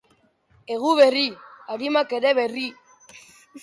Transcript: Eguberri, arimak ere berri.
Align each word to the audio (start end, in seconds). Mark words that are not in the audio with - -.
Eguberri, 0.77 1.27
arimak 1.77 2.19
ere 2.23 2.37
berri. 2.43 2.69